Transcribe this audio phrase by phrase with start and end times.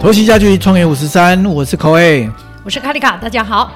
[0.00, 2.30] 头旗家具创业五十三，我是 c o a
[2.64, 3.72] 我是卡丽卡，大家好。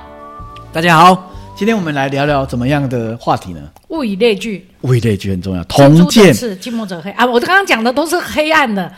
[0.73, 3.61] 大家好，今天我们来聊聊怎么样的话题呢？
[3.89, 5.65] 物以类聚，物以类聚很重要。
[5.65, 7.27] 同见是近墨者黑啊！
[7.27, 8.91] 我刚刚讲的都是黑暗的，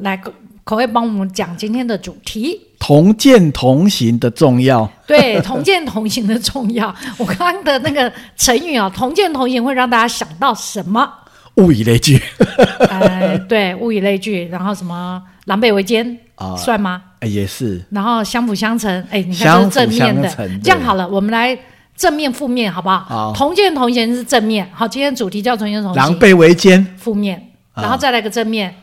[0.00, 0.20] 来
[0.64, 2.60] 口味帮我们讲今天的主题。
[2.80, 6.92] 同见同行的重要，对，同见同行的重要。
[7.18, 11.08] 我刚刚的那个成语啊，同见同行会让大家想到什么？
[11.56, 12.20] 物以类聚。
[12.90, 17.02] 哎，对，物以类聚，然后什么狼狈为奸啊，算吗？
[17.20, 17.82] 哎，也是。
[17.90, 20.28] 然后相辅相成，哎，你看这是正面的。
[20.62, 21.56] 这样好了，我们来
[21.96, 23.04] 正面、负面，好不好？
[23.08, 23.32] 好。
[23.32, 26.02] 同见同行是正面，好，今天主题叫同见同行。
[26.02, 27.50] 狼狈为奸，负面。
[27.74, 28.74] 然后再来个正面，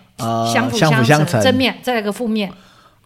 [0.54, 1.78] 相辅相成，正面。
[1.82, 2.52] 再来个负面。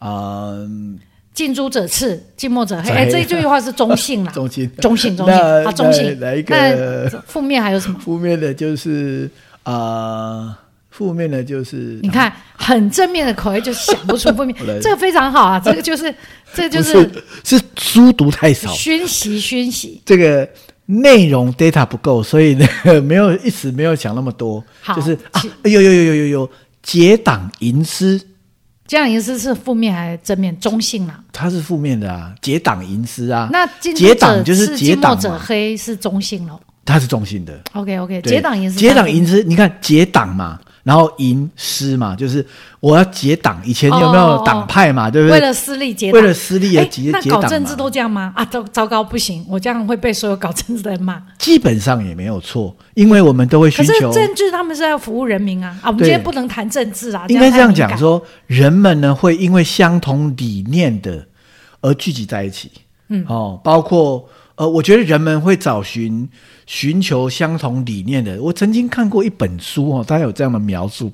[0.01, 0.99] 嗯，
[1.33, 2.91] 近朱者赤，近墨者黑。
[2.91, 5.63] 哎，这一句话是中性啦， 中性，中性，中性。
[5.63, 6.19] 好，中性。
[6.19, 7.99] 来一个负面还有什么？
[7.99, 9.29] 负面的就是
[9.65, 10.57] 啊，
[10.89, 16.13] 负面的就是你看，很正面的口味就想不出负面， 这个非常好啊，这个就是，
[16.55, 20.47] 这就是是书读太少，熏习熏习，这个
[20.85, 24.63] 内容 data 不够，所以那个没有一时没有想那么多，
[24.95, 26.49] 就是啊，有有有有有有
[26.81, 28.21] 结党营私。
[28.87, 30.55] 结党营私是负面还是正面？
[30.59, 31.19] 中性啦。
[31.33, 33.49] 它是负面的啊，结党营私啊。
[33.51, 36.61] 那结党就是结党者黑是中性喽。
[36.85, 37.59] 它是中性的。
[37.73, 38.77] OK OK，结党营私。
[38.77, 40.59] 结党营私，你看结党嘛。
[40.83, 42.45] 然后营私嘛，就是
[42.79, 43.59] 我要结党。
[43.65, 45.09] 以前有没有党派嘛？
[45.09, 45.39] 对不对？
[45.39, 48.31] 为了私利结，为了私利而结结党搞政治都这样吗？
[48.35, 51.19] 啊，糟糟糕，不行，我这样会被所有搞政治的人骂。
[51.39, 55.75] 基本上也没有错，因为我们都会寻求政治，他们是要服务人民啊。
[55.81, 57.25] 啊，我们今天不能谈政治啊。
[57.29, 61.25] 应该这样讲说，人们呢会因为相同理念的
[61.81, 62.69] 而聚集在一起。
[63.07, 64.29] 嗯，哦，包括。
[64.55, 66.27] 呃，我觉得人们会找寻
[66.65, 68.41] 寻求相同理念的。
[68.41, 71.11] 我曾经看过一本书哦，它有这样的描述。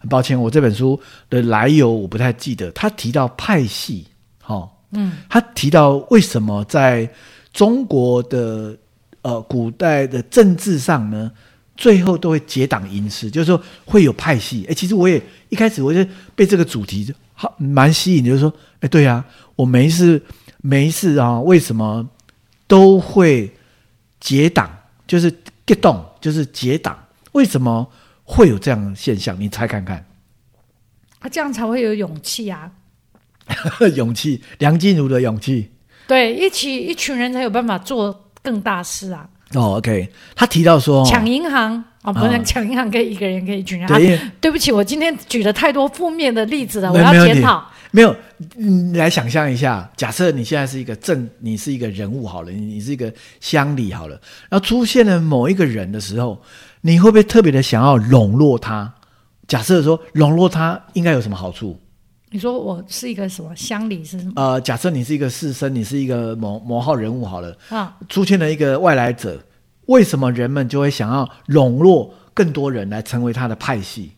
[0.00, 2.70] 很抱歉，我这本书的来由我不太记得。
[2.72, 4.06] 他提到派系，
[4.42, 7.08] 哈，嗯，他提到为什么在
[7.52, 8.76] 中国的
[9.22, 11.30] 呃古代的政治上呢，
[11.76, 14.66] 最后都会结党营私，就是说会有派系。
[14.68, 19.24] 哎，其实我也一开始我就被这个主题好蛮吸引，就是说，哎，对呀，
[19.54, 20.20] 我没事
[20.60, 22.04] 没事啊，为什么？
[22.70, 23.52] 都会
[24.20, 24.70] 结党，
[25.04, 25.28] 就是
[25.66, 26.96] get 动，就是结党。
[27.32, 27.90] 为什么
[28.22, 29.38] 会有这样的现象？
[29.40, 30.06] 你猜看看。
[31.18, 32.70] 啊，这样才会有勇气啊！
[33.96, 35.72] 勇气，梁静茹的勇气。
[36.06, 39.28] 对，一起一群人才有办法做更大事啊。
[39.54, 43.88] 哦，OK，他提到说抢银行哦，不能抢银行，可以一个人，可以一群人。
[43.88, 47.68] 对，对不起，我今天举了太多负面的例子了，我要检讨。
[47.92, 48.14] 没有，
[48.56, 56.40] 你来想象一下，假设你现在是一个正，你是一个人物好了，你你是一个乡里好了，然后出现了某一个人的时候，
[56.82, 58.94] 你会不会特别的想要笼络他？
[59.48, 61.76] 假设说笼络他应该有什么好处？
[62.30, 64.32] 你说我是一个什么乡里是什么？
[64.36, 69.42] 呃，假设你是一个士绅，你是一个某某号人物好了啊，出现了一个外来者，
[69.86, 74.12] 为什么人们就会想要笼络更多人来成为他的派系？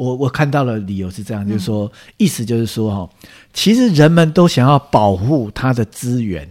[0.00, 3.10] 我我看到了理由是这样，就是说，意思就是说，哈，
[3.52, 6.50] 其实人们都想要保护他的资源，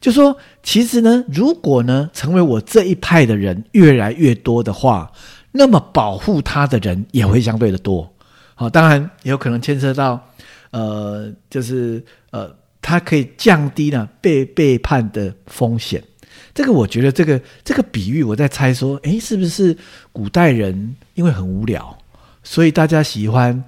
[0.00, 5.12] 就说，其实呢，如果呢，成为我这一派的人越来越多的话，
[5.52, 8.12] 那么保护他的人也会相对的多。
[8.56, 10.20] 好，当然也有可能牵涉到，
[10.72, 16.02] 呃，就是呃，他可以降低呢被背叛的风险。
[16.52, 19.78] 这个我觉得，这个这个比喻，我在猜说，诶，是不是
[20.10, 21.96] 古代人因为很无聊？
[22.42, 23.64] 所以大家喜欢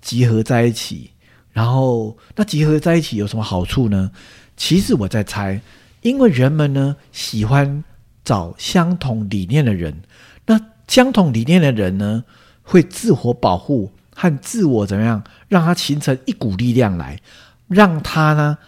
[0.00, 1.10] 集合在一起，
[1.50, 4.10] 然后那集合在一起有什么好处呢？
[4.56, 5.60] 其实我在猜，
[6.02, 7.82] 因为人们呢喜欢
[8.24, 10.02] 找相同理念的人，
[10.46, 12.24] 那相同理念的人呢
[12.62, 17.18] 会自我保护和自我怎么样，让他形成一股力量来，
[17.66, 18.58] 让他呢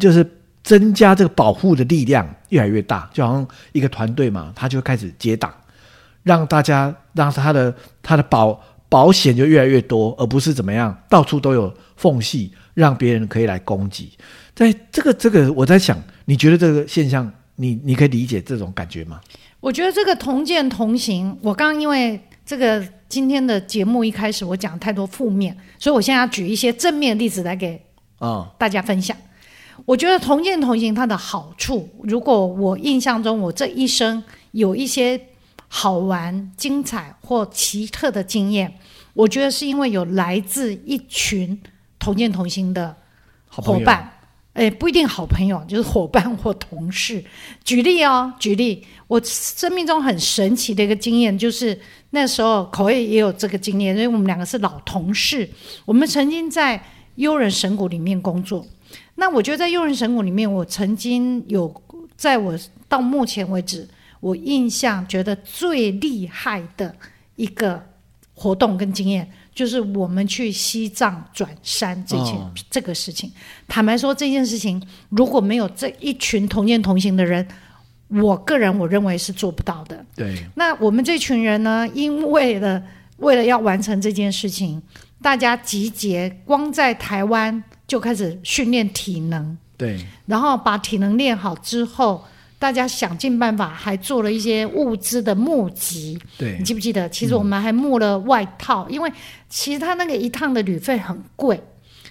[0.00, 0.28] 就是
[0.62, 5.52] 增加这个保护的力量越来越大，就好像一个团队嘛，他就开始结党。
[6.22, 14.12] 让大家让他的他的保保险就越来越多，而不是怎么样到处都有缝隙，让别人可以来攻击。
[14.54, 19.18] 在这个这个，我在想，你觉得这个现象，你你可以理解这种感觉吗？
[19.60, 27.80] 我觉得这个同见同行，我刚刚因为这个今天的节目一开始我讲太多负面，所以我现在要举一些正面例子来给
[28.18, 29.16] 啊大家分享。
[29.86, 34.22] 我觉得同见同行它的好处，如果我印象中我这一生
[34.52, 35.18] 有一些。
[35.74, 38.70] 好玩、精彩或奇特的经验，
[39.14, 41.58] 我觉得是因为有来自一群
[41.98, 42.94] 同见同心的
[43.48, 44.12] 伙伴，
[44.52, 47.24] 哎，不一定好朋友，就是伙伴或同事。
[47.64, 51.80] 举例哦，举例，我生命中很神奇的一个经验，就是
[52.10, 55.48] 那时候口味也有这个经验，因为我们两个是老同事，
[55.86, 56.78] 我们曾经在
[57.14, 58.66] 悠人神谷里面工作。
[59.14, 61.74] 那我觉得在悠人神谷里面，我曾经有
[62.14, 62.54] 在我
[62.90, 63.88] 到目前为止，
[64.22, 66.94] 我印象觉得最厉害的
[67.34, 67.84] 一个
[68.32, 72.34] 活动跟经验，就是我们去西藏转山这件
[72.70, 73.30] 这个事情。
[73.66, 74.80] 坦白说，这件事情
[75.10, 77.46] 如果没有这一群同见同行的人，
[78.08, 80.06] 我个人我认为是做不到的。
[80.14, 80.42] 对。
[80.54, 82.80] 那我们这群人呢，因为了
[83.16, 84.80] 为了要完成这件事情，
[85.20, 87.62] 大家集结，光在台湾。
[87.84, 92.24] 就开始训练体能，对，然后把体能练好之后，
[92.62, 96.16] 大家想尽办法，还做了一些物资的募集。
[96.38, 97.08] 对，你记不记得？
[97.08, 99.12] 其实我们还募了外套，因为
[99.48, 101.60] 其实他那个一趟的旅费很贵，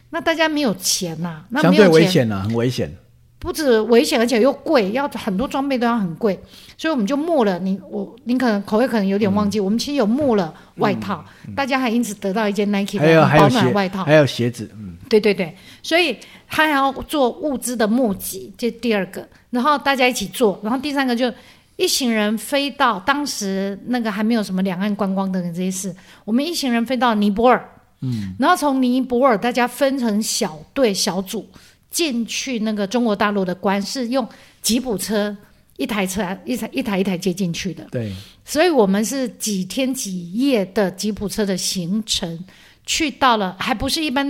[0.09, 2.93] 那大家没有钱呐，那相对危险呐，很危险。
[3.41, 6.39] 不止危险，而且又贵，要很多装备都要很贵，
[6.77, 7.57] 所以我们就募了。
[7.57, 14.69] 你我您可能口味可能有点忘记，我们其实有募了外套，大家还因此得到一件 Nike 的保暖外套，还有鞋子。
[14.75, 16.15] 嗯，对对对，所以
[16.47, 19.27] 他还要做物资的募集，这第二个。
[19.49, 21.33] 然后大家一起做，然后第三个就
[21.77, 25.95] 一行人飞到当时那个还没有什么两岸观光的这些事，
[26.25, 27.67] 我们一行人飞到尼泊尔，
[28.01, 31.43] 嗯，然后从尼泊尔大家分成小队小组。
[31.91, 34.27] 进去那个中国大陆的关是用
[34.61, 35.35] 吉普车
[35.77, 38.11] 一台车一台一台一台接进去的，对，
[38.45, 42.39] 所以我们是几天几夜的吉普车的行程，
[42.85, 44.25] 去到了还不是一般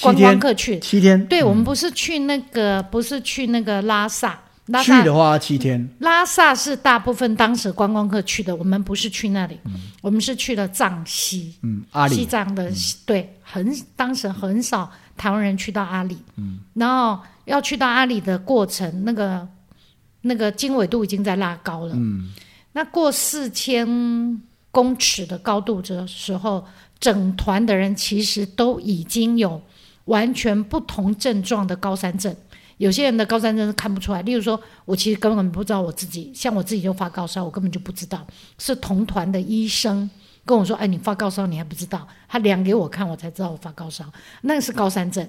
[0.00, 0.78] 观光客去。
[0.80, 9.58] 七天，对我们不是去那个不是去那个拉萨，拉萨去的话七天，拉萨是大部分当时观光客去的，我们不是去那里，
[10.00, 12.14] 我们是去了藏西，嗯，阿里。
[12.14, 12.70] 西藏的
[13.04, 14.90] 对，很当时很少。
[15.16, 19.46] 台湾人去到阿里，嗯，然后要去到阿里的过程，那个
[20.22, 22.32] 那个经纬度已经在拉高了，嗯，
[22.72, 23.86] 那过四千
[24.70, 26.64] 公尺的高度的时候，
[26.98, 29.60] 整团的人其实都已经有
[30.06, 32.34] 完全不同症状的高山症，
[32.78, 38.26] 有些人的高山症是看不出来，例如说，我其实根本不知道我自己，像我自己就发高烧，我根本就不知道，
[38.58, 40.08] 是同团的医生。
[40.44, 42.04] 跟我说：“哎，你发高烧，你还不知道？
[42.26, 44.04] 他量给我看，我才知道我发高烧。
[44.40, 45.26] 那个是高山症。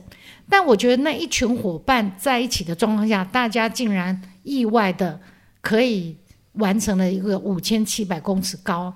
[0.49, 5.19] 但我觉得那一群伙伴在一起的状况下，大家竟然意外的
[5.61, 6.17] 可以
[6.53, 8.91] 完成了一个五千七百公尺高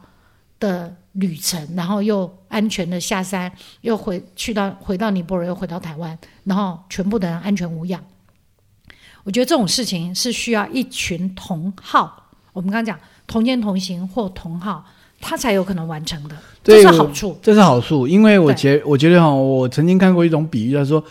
[0.59, 8.03] 的旅程，然后又安全的下山，又回去到回到尼泊尔，又回到台湾，然后全部的人安全无恙。
[9.23, 14.83] 我觉得这种事情是需要一群同好，我们刚刚讲同见同行或同好。”
[15.19, 17.37] 他才有可能完成的，这是好处。
[17.41, 21.03] 这是好处，因为我觉我觉得哈，我曾经看过一种比喻，他说，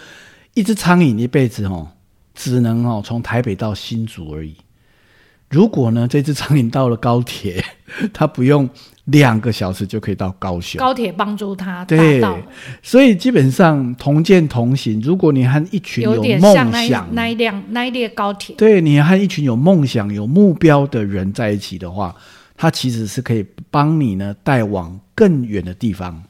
[0.55, 1.93] 一只苍蝇一辈子哈，
[2.35, 4.55] 只能哦从台北到新竹而已。
[5.49, 7.65] 如果呢，这只苍蝇到了高铁，
[8.13, 8.69] 它不用
[9.07, 10.79] 两个小时就可以到高雄。
[10.79, 12.23] 高铁帮助他对，
[12.83, 15.01] 所以基本上同见同行。
[15.01, 16.71] 如果你和一群有梦想
[17.13, 22.15] 那一辆那一列高铁，对你和一群有梦想、有目标的人在一起的话。
[22.59, 26.23] 它其实是可以帮你呢带往更远的地方。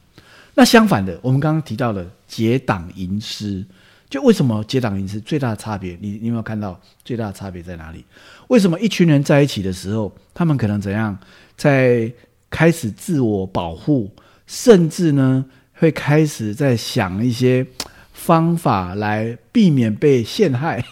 [0.55, 3.65] 那相反的，我们刚刚提到了结党营私，
[4.09, 5.97] 就为什么结党营私最大的差别？
[6.01, 8.03] 你你有没有看到最大的差别在哪里？
[8.49, 11.17] 为什么一群人在一起的时候，他们可能怎样
[11.55, 12.11] 在
[12.57, 14.09] 开始自我保护，
[14.47, 17.63] 甚至呢会开始在想一些
[18.11, 20.83] 方法来避免被陷害，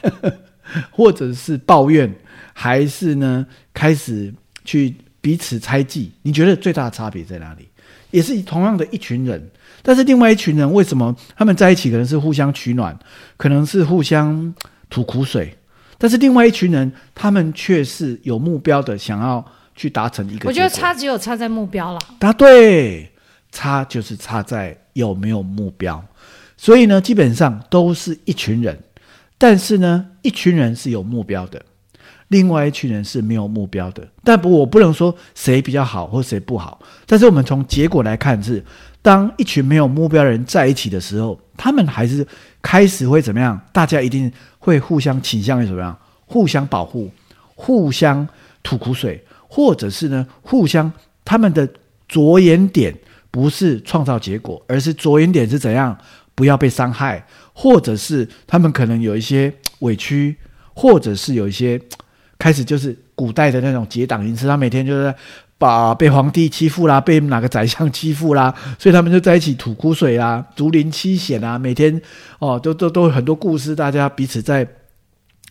[0.92, 2.14] 或者是抱怨，
[2.54, 4.32] 还是呢开始
[4.64, 4.94] 去。
[5.22, 7.68] 彼此猜忌，你觉得最大的差别在哪里？
[8.12, 9.50] 也是同样的一群人，
[9.82, 12.96] 但是另外一群人为什么他们在一起可能是互相取暖，
[13.36, 14.54] 可能是互相
[14.88, 15.58] 吐苦水，
[15.98, 19.44] 但是另外一群人他们却是有目标的，想要
[19.76, 20.48] 去达成一个。
[20.48, 22.00] 我觉得差只有差在目标了。
[22.18, 23.12] 答对，
[23.52, 26.04] 差就是差在有没有目标。
[26.58, 28.80] 所以呢，基本上都是一群人，
[29.38, 31.62] 但是呢，一群人是有目标的。
[32.30, 36.80] 另外一群人是没有目标的，但不，我不能说谁比较好或谁不好。
[37.06, 38.64] 但是我们从结果来看，是
[39.00, 42.26] 当一群没有目标的人在一起的时候，他们还是
[42.64, 43.62] 开始会怎么样？
[43.72, 45.96] 大家一定会互相倾向于怎么样？
[46.26, 47.12] 互相保护，
[47.54, 48.28] 互相
[48.64, 49.24] 吐苦水，
[49.56, 50.92] 或者是呢，互相
[51.24, 51.66] 他们的
[52.10, 52.94] 着眼点
[53.32, 55.98] 不是创造结果，而是着眼点是怎样
[56.36, 60.36] 不要被伤害，或者是他们可能有一些委屈，
[60.74, 61.80] 或者是有一些。
[62.38, 65.16] 开始就是古代的那种结党营私，他每天就是
[65.58, 72.00] 把被皇帝欺负啦，被哪个宰相欺负啦， 所以他们就在一起吐苦水啊，竹林七贤啊，每天
[72.40, 74.68] 哦，都都都很多故事，大家彼此在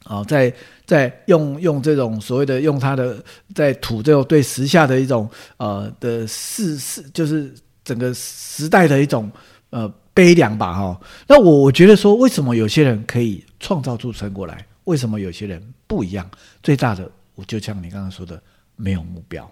[0.04, 0.52] 哦，在
[0.84, 3.22] 在用用这种所谓的用他的
[3.54, 9.30] 在吐这种对时下的一种呃的事事，就是整个时代的一种
[9.70, 11.00] 呃悲凉吧哈。
[11.26, 16.30] 那我我觉得说，为什么有些人可以创造出成果来，为什么有些人不一样？
[16.62, 18.42] 最大的，我就像你刚刚说的，
[18.76, 19.50] 没有目标。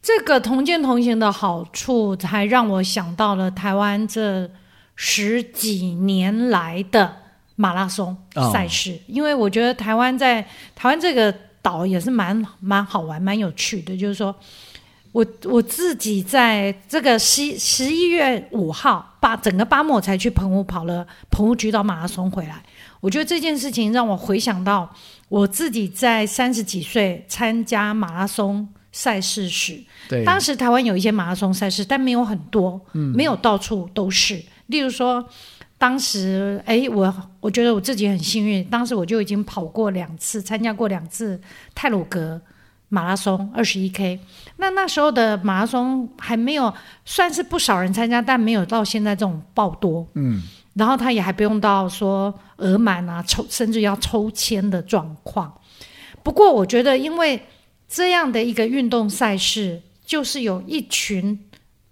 [0.00, 4.48] 这个同见同行的好处，才让我想到了台湾这
[4.94, 7.16] 十几年来的
[7.56, 8.16] 马拉松
[8.52, 10.40] 赛事，因为我觉得台湾在
[10.74, 11.34] 台湾这个。
[11.66, 13.96] 岛也是蛮蛮好玩、蛮有趣的。
[13.96, 14.32] 就是说，
[15.10, 22.62] 我我自己在这个十十一月五号，八整个八末才去澎湖跑了澎湖菊岛马拉松回来。
[23.00, 24.88] 我觉得这件事情让我回想到
[25.28, 34.40] 我自己在三十几岁参加马拉松赛事时，对，当时台湾有一些马拉松赛事，但没有很多，嗯，没有到处都是。
[34.68, 35.28] 例如说。
[35.78, 38.64] 当时，哎，我我觉得我自己很幸运。
[38.64, 41.38] 当时我就已经跑过两次，参加过两次
[41.74, 42.40] 泰鲁格
[42.88, 44.18] 马拉松二十一 K。
[44.56, 46.72] 那那时候的马拉松还没有
[47.04, 50.06] 算是不少人参加，但没有到现在这种爆多。
[50.14, 50.42] 嗯，
[50.72, 55.52] 然后他也还不用到说额满啊，抽甚至要抽签的状况。
[56.22, 57.40] 不过我觉得，因为
[57.86, 61.38] 这样的一个运动赛事，就是有一群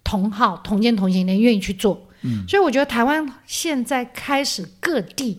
[0.03, 2.00] 同好同见同行的人愿意去做。
[2.49, 5.38] 所以我觉得台湾现在开始各地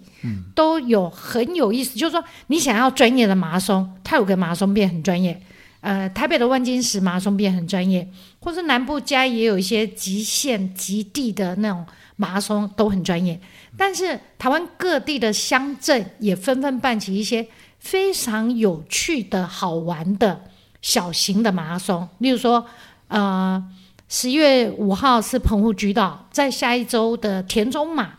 [0.54, 5.42] 都有很有意思，就是说你想要专业的马拉松，泰鲁格马拉松变很专业，
[5.82, 8.08] 呃，台北的万金石马拉松变很专业，
[8.40, 11.84] 或是南部家也有一些极限极地的那种
[12.18, 13.40] 马拉松都很专业。
[13.76, 17.48] 但是台湾各地的乡镇也纷纷办起一些
[17.80, 20.44] 非常有趣的好玩的
[20.82, 22.66] 小型的马拉松，例如说，
[23.08, 23.64] 呃。
[24.08, 28.14] 十一月五号是澎湖居岛，在下一周的田中马，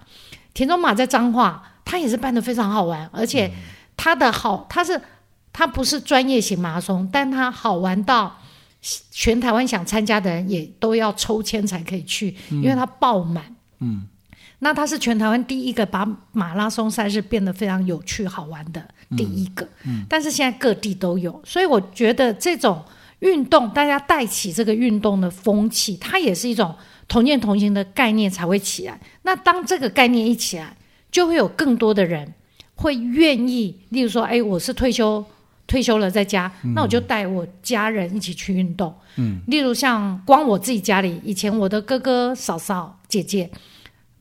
[0.52, 3.50] 田中马在彰化，它也是办的非常好玩，而且
[3.96, 5.00] 它的好，它是
[5.52, 8.36] 它不是专业型马拉松，但它好玩到
[9.12, 13.44] 全台湾想参加的人也都要抽签才可以去，因为它爆满。
[13.78, 14.08] 嗯，
[14.58, 18.84] 那它是全台湾第一个把马拉松赛事变得非常有趣好玩的
[19.16, 19.66] 第一个。
[19.84, 22.84] 嗯，但是现在各地都有，所以我觉得这种。
[23.20, 26.74] 运动，大家带起这个运动的风气，它也是一种
[27.08, 29.00] 同见同行的概念才会起来。
[29.22, 30.76] 那当这个概念一起来，
[31.10, 32.34] 就会有更多的人
[32.74, 35.24] 会愿意，例如说，哎，我是退休
[35.66, 38.94] 退休了在家，那我就带我家人一起去运动。
[39.16, 43.50] 嗯，例如像光我自己家里，以前我的哥哥嫂嫂姐姐，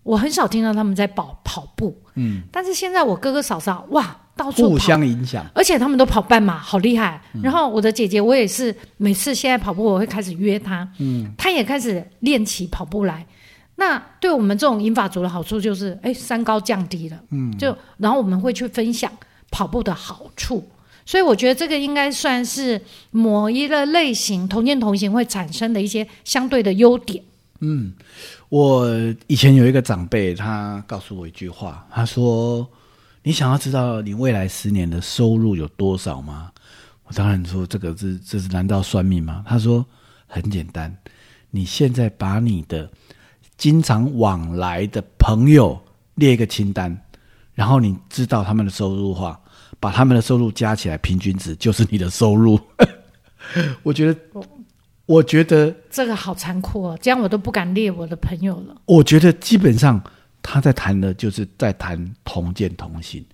[0.04, 2.02] 我很少听到他们在跑跑步。
[2.16, 4.22] 嗯，但是现在我哥哥嫂嫂，哇！
[4.38, 7.22] 到处互相影响，而且他们都跑半马，好厉害。
[7.42, 13.26] 然后我的姐姐，我也是每次现在跑步，我会开始约她，嗯，她也开始练起跑步来。
[13.78, 19.10] 那对我们这种英法族的好处就是，哎，三高降低了，嗯，就然后我们会去分享
[19.52, 20.68] 跑步的好处。
[21.06, 27.24] 所以我觉得这个应该算是某一个类型同见同行会产生的一些相对的优点。
[27.62, 27.94] 嗯，
[28.50, 28.86] 我
[29.28, 32.68] 以前有一个长辈，他告诉我一句话，他说。
[33.28, 36.52] 你想要知道你未来十年的收入有多少吗？
[37.06, 39.44] 我当然说这个是这是难道算命吗？
[39.48, 39.84] 他说
[40.28, 40.96] 很简单，
[41.50, 42.88] 你现在把你的
[43.58, 45.76] 经常往来的朋友
[46.14, 46.96] 列一个清单，
[47.56, 49.42] 然后你知道他们的收入话，
[49.80, 52.60] 把他们的收入加起来，平均值就是你的收入。
[53.82, 54.20] 我觉得，
[55.08, 58.76] 我觉得这个好残酷哦，这样我都不敢列我的朋友了。
[58.86, 60.00] 我觉得基本上。
[60.48, 63.26] 他在谈的就是在谈同见同行，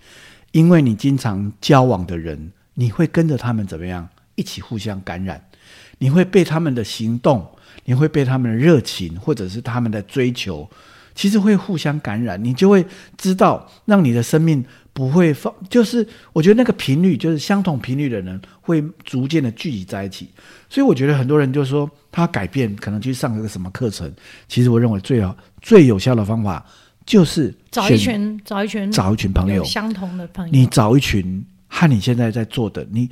[0.53, 5.43] 因为你经常交往的人，你会跟着他们怎么样一起互相感染，
[5.97, 7.45] 你会被他们的行动，
[7.83, 10.67] 你会被他们的热情，或者是他们的追求，
[11.13, 12.83] 其实会互相感染，你就会
[13.17, 14.63] 知道，让你的生命
[14.93, 20.29] 不会放，就是我觉得那个频率，就是相同频率的人会逐渐的聚集在一起。
[20.69, 24.09] 所以我觉得很多人就说他改变，可能去上一个什么课程，
[24.47, 26.65] 其实我认为最好最有效的方法。
[27.05, 33.09] 就是找一群找一群找一群朋友相同的朋友，你找一群和你现在在做的，你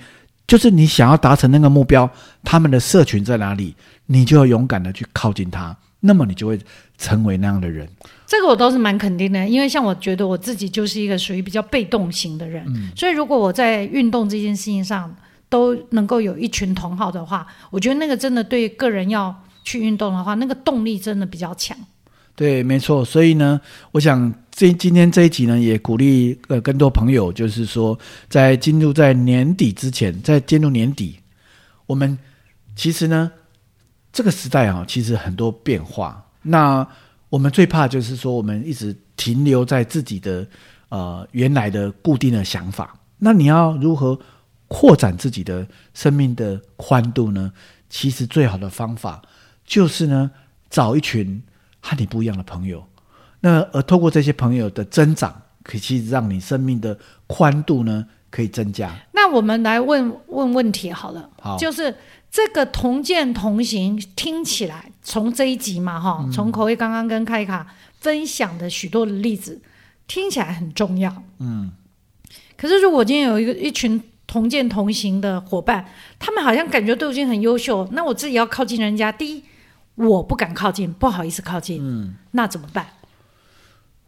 [0.47, 2.09] 就是你想要达成那个目标，
[2.43, 3.75] 他们的社群在哪里，
[4.07, 6.59] 你就要勇敢的去靠近他，那么你就会
[6.97, 7.87] 成为那样的人。
[8.25, 12.63] 这个我倒是蛮肯定的，因为像我觉得我自己就是一个属于比较被动型的人，
[12.95, 15.13] 所以如果我在运动这件事情上
[15.49, 21.75] 都能够有一群同好的话，我觉得那个真的对个人要去运动的话，那个动力真的比较强。
[22.39, 23.03] 对，没错。
[23.03, 23.59] 所以呢，
[23.91, 31.19] 我想这今天这一集呢，也鼓励呃更多朋友，就是说，在进入在年底之前，在进入年底，
[31.85, 32.17] 我们
[32.77, 33.29] 其实呢，
[34.13, 36.25] 这个时代啊，其实很多变化。
[36.41, 36.87] 那
[37.27, 40.47] 我们最怕就是说，我们一直停留在自己的
[40.87, 42.97] 呃原来的固定的想法。
[43.17, 44.17] 那你要如何
[44.69, 47.51] 扩展自己的生命的宽度呢？
[47.89, 49.21] 其实最好的方法
[49.65, 50.31] 就是呢，
[50.69, 51.43] 找一群。
[51.79, 52.85] 和你不一样的朋友，
[53.41, 58.93] 那而透过这些朋友的增长，可以让你生命的宽度呢可以增加。
[59.13, 61.95] 那我们来问问问题好了，好，就是
[62.31, 67.67] 这个同见同行听起来，从这一集嘛哈，从口味刚刚跟开卡
[67.99, 69.61] 分享的许多的例子，
[70.07, 71.23] 听起来很重要。
[71.39, 71.71] 嗯，
[72.57, 75.85] 可是如果今天有一个一群同见同行的伙伴，
[76.19, 79.43] 他们好像感觉都已经很优秀，那我自己要靠近人家，第一
[79.99, 82.87] 我不敢靠近，不好意思靠近，嗯，那怎么办？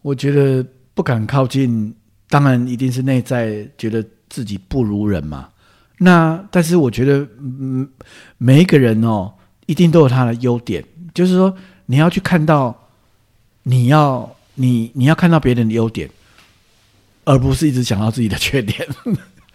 [0.00, 1.94] 我觉得不敢靠近，
[2.30, 5.50] 当然一定是内在觉得自己不如人嘛。
[5.98, 7.86] 那但是我觉得，嗯，
[8.38, 9.34] 每一个人哦，
[9.66, 10.82] 一定都有他的优点，
[11.12, 12.88] 就是说你要去看到，
[13.64, 16.08] 你要你你要看到别人的优点，
[17.24, 18.88] 而不是一直想到自己的缺点。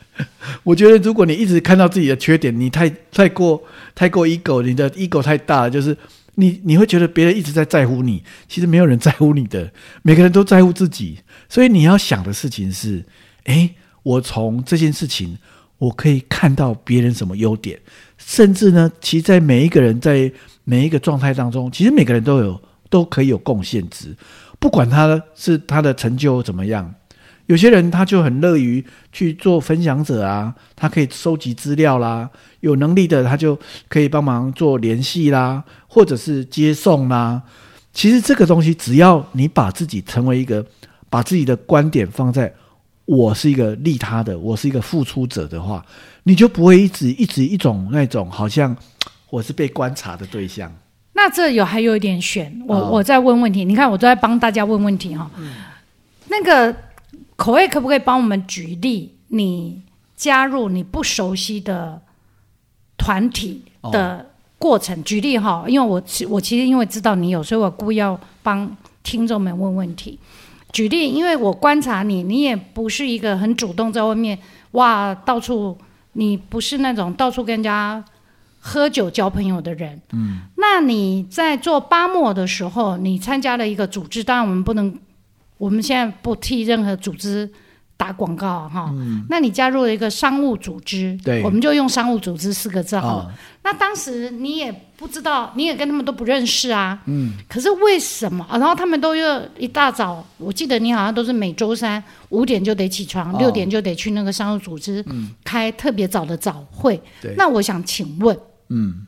[0.62, 3.63] 我觉得如果你一直看到自己的缺点，你太太过
[3.96, 5.98] 太过 ego，你的 ego 太大，就是。
[6.39, 11.17] 你你会觉得别人一直在在乎你，其实没有人在乎你的，每个人都在乎自己。
[11.50, 13.03] 所以你要想的事情是：
[13.46, 15.36] 诶，我从这件事情，
[15.79, 17.79] 我可以看到别人什么优点，
[18.20, 20.32] 甚至呢，其实，在每一个人在
[20.63, 24.15] 每一个状态当中，其实每个人都有都可以有贡献值，
[24.60, 26.94] 不管他是他的成就怎么样。
[27.48, 37.42] 有些人他就很乐于去做分享者啊，他可以收集资料啦，有能力的他就可以帮忙做联系啦，或者是接送啦。
[37.94, 40.63] 其实这个东西，只要你把自己成为一个，
[41.10, 42.54] 把自己的观点放在
[43.06, 45.84] 我是一个利他的，我是一个付出者的话，
[46.24, 48.75] 你就不会一直一直一种那种好像
[49.30, 50.70] 我是被观察的对象。
[51.13, 55.32] 那这有还有一点选，我我在问问题，你看我都在帮大家问问题哈，
[56.27, 56.75] 那个。
[57.38, 59.15] 口味可不可以帮我们举例？
[59.29, 59.82] 你
[60.15, 62.01] 加入你不熟悉的
[62.98, 64.25] 团体的
[64.58, 65.63] 过程，举例哈。
[65.67, 70.18] 因为我我其实因为知道你有，所以我故意要帮听众们问问题。
[70.72, 74.38] 举例，因为我观察你，你也不是一个很主动在外面
[74.72, 75.77] 哇到处，
[76.14, 78.03] 你不是那种到处跟人家
[78.59, 80.01] 喝酒交朋友的人。
[80.12, 80.40] 嗯。
[80.55, 84.98] 那你在做巴莫的时候，你参加了一个组织，当然我们不能。
[85.57, 87.50] 我们现在不替任何组织
[87.96, 88.93] 打广告哈，
[89.27, 93.33] 那你加入了一个商务组织，对，我们就用商务组织四个字好了。
[93.63, 97.33] 那当时你也不知道，你也跟他们都不认识啊，嗯。
[97.50, 98.46] 可是为什么？
[98.51, 105.03] 然后他们都要一大早，我记得你好像都是每周三五点就得起床，六点就得去那个商务组织
[105.43, 107.01] 开特别早的早会。
[107.20, 107.33] 对。
[107.35, 108.37] 那我想请问，
[108.70, 109.07] 嗯，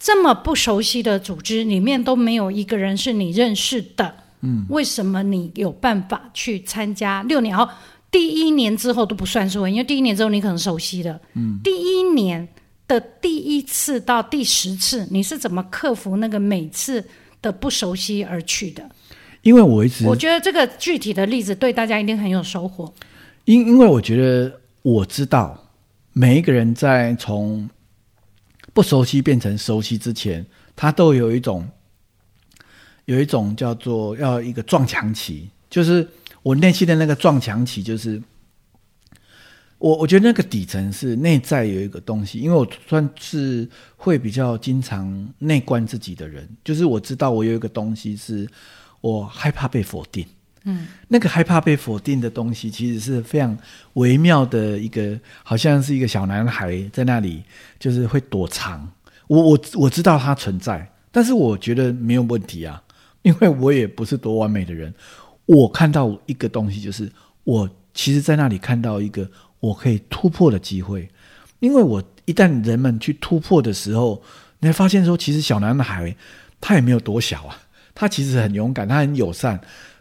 [0.00, 4.16] 这么不熟悉的组织里面都没有一个人是你认识的。
[4.44, 7.56] 嗯，为什么你有办法去参加六年？
[7.56, 7.66] 后
[8.10, 11.18] 第一年之后都不算数，因为第一年之后你可能熟悉了。
[11.32, 12.46] 嗯，第一年
[12.86, 17.02] 的第一次到第十次，你是怎么克服那个每次
[17.40, 18.86] 的不熟悉而去的？
[19.40, 22.92] 因为我一直我觉得这个具体的例子对大家一定很有收获。
[23.46, 25.58] 因因为我觉得我知道
[26.12, 27.68] 每一个人在从
[28.74, 30.44] 不熟悉变成熟悉之前，
[30.76, 31.66] 他都有一种。
[33.06, 36.06] 有一种叫做要一个撞墙期，就是
[36.42, 38.22] 我内心的那个撞墙期，就是
[39.78, 48.48] 我我觉得那个底层是内在有一个东西，因为我算是会比较经常内观自己的人，就是我知道我有一个东西是
[49.02, 50.24] 我害怕被否定，
[50.64, 53.54] 嗯，那个害怕被否定的东西，其实是非常
[53.94, 57.42] 微妙的一个，好像是一个小男孩在那里，
[57.78, 58.90] 就是会躲藏。
[59.26, 62.82] 我我我知道它存在，但是我觉得没有问题啊。
[63.24, 64.94] 因为我也不是多完美的人，
[65.46, 67.10] 我看到一个东西，就是
[67.42, 69.28] 我其实，在那里看到一个
[69.60, 71.08] 我可以突破的机会。
[71.60, 74.22] 因为我一旦人们去突破的时候，
[74.60, 76.14] 你会发现说，其实小男孩
[76.60, 77.56] 他也没有多小啊，
[77.94, 79.58] 他其实很勇敢，他很友善。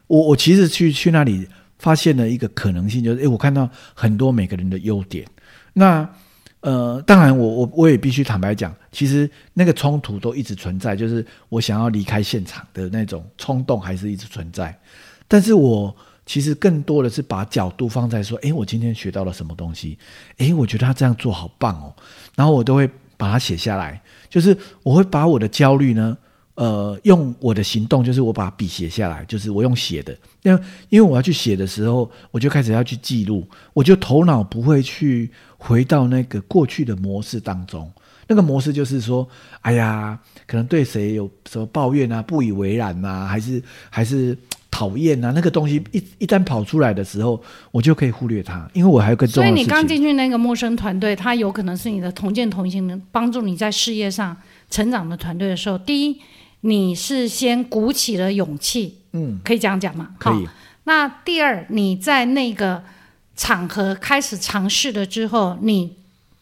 [0.08, 1.48] 我我其实去去那里
[1.80, 5.26] 发现了一个可能性，就是诶，我看到很多每个人的优点。
[5.72, 6.08] 那
[6.64, 14.74] 呃，当然，我我我也必须坦白讲，其实那个冲突都一直存在，就是我想要离开现场的那种冲动还是一直存在。
[15.28, 15.94] 但是我
[16.26, 19.98] 其实更多的是把角度放在说，诶，我今天学到了什么东西？
[20.38, 21.94] 诶，我觉得他这样做好棒哦，
[22.34, 26.18] 然后我都会把它写下来，就是我会把我的焦虑呢。
[26.56, 30.16] 呃，用我的行动，就是我把笔写下来，就是我用写的。
[30.44, 30.52] 那
[30.90, 37.92] 因为我要去写的时候，我就开始要去记录，我就头脑不会去回到那个过去的模式当中。
[38.28, 39.28] 那个模式就是说，
[39.62, 44.38] 哎呀，可能对谁有什么抱怨啊，不以为然呐，还是还是
[44.70, 54.38] 讨厌呐，那个东西一一旦跑出来的时候，我就可以忽略它，因为我还有更重要所以你刚进去那个陌生团队，他有可能是你的同见同行，能帮助你在事业上
[54.70, 56.22] 成长的团队的时候，第一。
[56.66, 60.16] 你是先鼓起了勇气，嗯，可以这样讲吗？
[60.18, 60.48] 可以。
[60.86, 62.84] 那第二，你在那个
[63.36, 65.98] 场合开始尝试了之后，你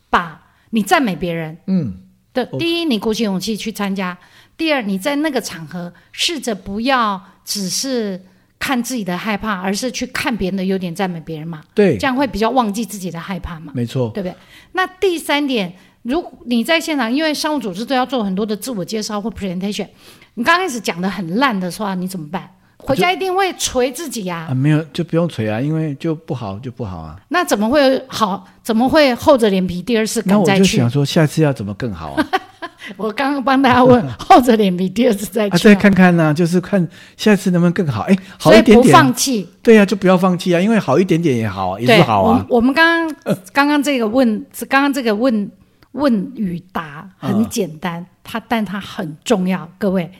[0.09, 1.97] 把你赞美别人，嗯，
[2.33, 4.15] 的第一，你鼓起勇气去参加；
[4.55, 8.23] 第二，你在那个场合试着不要只是
[8.59, 11.63] 看自己的害怕，而是去看别人的优点，赞美别人嘛。
[11.73, 13.71] 对，这样会比较忘记自己的害怕嘛。
[13.75, 14.35] 没错，对不对？
[14.73, 19.87] 那第三点，如你在现场，因为商务组织都要做很多的自我介绍或 presentation，
[20.33, 22.49] 你刚开始讲的很烂的话，你怎么办？
[22.77, 24.47] 回家一定会捶自己呀！
[24.49, 27.15] 啊，没有就不用捶啊，因为就不好就不好啊。
[27.29, 28.43] 那怎么会好？
[28.63, 30.53] 怎么会厚着脸皮第二次敢再去？
[30.53, 32.27] 那我就想说，下次要怎么更好啊？
[32.97, 36.85] 我刚刚帮大家问，厚着脸皮第二次再去，再看看呢，就是看
[37.15, 38.01] 下次能不能更好。
[38.01, 39.47] 哎，好一点点，不放弃。
[39.61, 42.43] 对呀，就不要放弃啊，因为好一点点也好，也是好啊。
[42.49, 45.47] 我们刚刚刚刚这个问，刚刚这个问
[45.93, 50.11] 问与答很简单，它但它很重要，各位。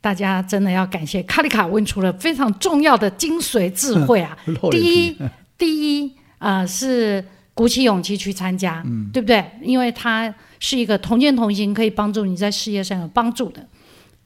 [0.00, 4.36] 大家真的要感谢卡里卡问出了非常重要的精髓智慧啊！
[4.70, 5.16] 第一，
[5.56, 8.84] 第一，呃，是鼓起勇气去参加，
[9.14, 9.42] 对不对？
[9.62, 13.66] 因为它是一个同见同行，可以帮助你在事业上有帮助的。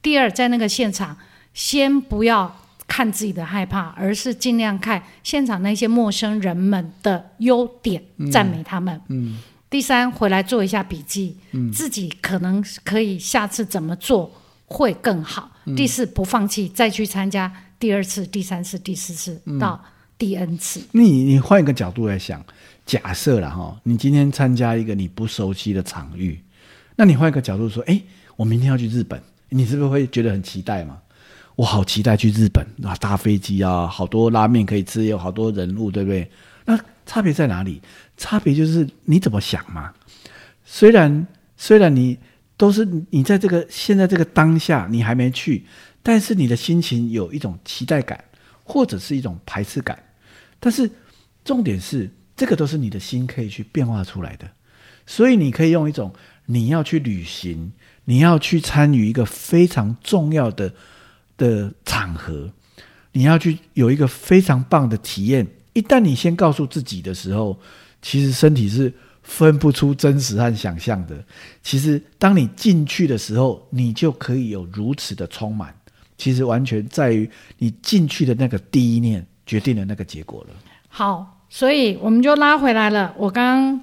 [0.03, 1.17] 第二，在那个现场，
[1.55, 2.53] 先不要
[2.89, 9.01] 看自己的害怕，而是尽量看现场那些陌生人们的优点，赞美他们。
[9.11, 9.39] 嗯。
[9.71, 11.37] 第三，回来做一下笔记，
[11.73, 14.31] 自己可能可以下次怎么做。
[14.71, 15.51] 会更好。
[15.75, 19.83] 第四，不放弃，再去参加第二次、第三次、第四次到
[20.19, 20.79] 第 N 次。
[20.93, 22.45] 你你换一个角度来想，
[22.85, 26.39] 假设了哈，你今天参加一个你不熟悉的场域，
[26.97, 27.99] 那你换一个角度说，哎，
[28.37, 30.99] 我明天要去日本，你是不是会觉得很期待嘛？
[31.57, 36.31] 我好期待去日本啊，搭飞机啊，好多拉面可以吃，有好多人物，对不对？
[36.69, 37.81] 那差别在哪里？
[38.19, 39.95] 差别就是你怎么想嘛。
[40.65, 41.27] 虽然
[41.57, 42.19] 虽然你。
[42.59, 45.65] 都是你在这个现在这个当下，你还没去，
[46.03, 48.25] 但是你的心情有一种期待感，
[48.65, 49.97] 或者是一种排斥感。
[50.59, 50.91] 但是
[51.45, 54.51] 重点是，这个都是你的心可以去变化出来的。
[55.07, 56.13] 所以你可以用一种
[56.47, 57.71] 你要去旅行，
[58.07, 60.75] 你要去参与一个非常重要的
[61.37, 62.51] 的场合，
[63.13, 65.47] 你要去有一个非常棒的体验。
[65.79, 67.57] 一旦你先告诉自己的时候，
[68.03, 68.93] 其实身体是。
[69.21, 71.15] 分不出真实和想象的，
[71.63, 75.75] 其实当你进去的时候，你就可以有如此的充满。
[76.17, 80.55] 其实完全在于你进去的那个第一念决定了那个结果了。
[80.89, 83.15] 好，所以我们就拉回来了。
[83.19, 83.81] 我刚刚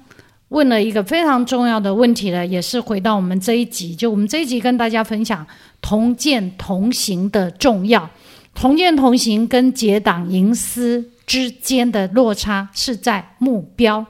[0.48, 5.46] 问了一个非常重要的问题了，也是回到我们这一集，就我们这一集跟大家分享
[5.80, 8.10] 同见同行的重要。
[8.52, 14.06] 同见同行跟结党营私之间的落差是在目标。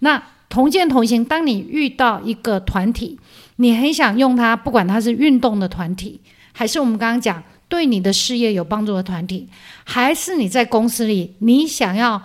[0.00, 1.24] 那同见同行。
[1.24, 3.18] 当你遇到一个团体，
[3.56, 6.20] 你很想用它，不管它是运动的团体，
[6.52, 9.48] 还是我们刚刚讲对你的事业有帮助的团体，
[9.84, 12.20] 还是你在公司里，你想要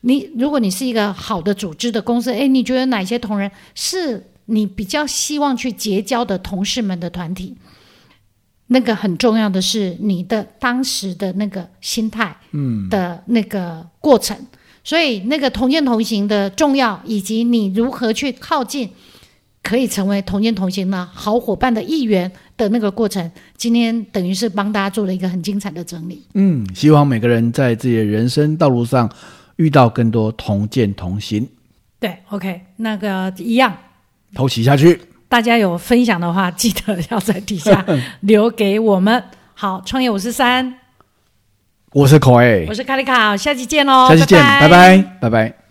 [0.00, 7.56] 你，如果你是一个好的组织的公司，诶，你觉得哪些同仁是你比较希望去结交的同事们的团体？
[8.68, 14.36] 那个很重要的是你的当时的那个心态，嗯，的那个过程。
[14.82, 18.88] 所以，那个同见同行的重要，以及你如何去靠近，
[19.60, 26.22] 可以成为同见同行的好伙伴的一员的那个过程，今天等于是帮大家做了一个很精彩的整理。
[26.34, 29.10] 嗯，希望每个人在自己的人生道路上
[29.56, 31.48] 遇到更多同见同行。
[31.98, 33.76] 对，OK，那个一样，
[34.34, 35.00] 偷袭下去。
[35.28, 37.84] 大家有分享的话，记得要在底下
[38.20, 39.22] 留给我们。
[39.54, 40.74] 好，创业五十三。
[41.92, 44.08] 我是 Koi，我是卡里卡，下期见喽！
[44.08, 45.65] 下期见，拜拜，拜拜。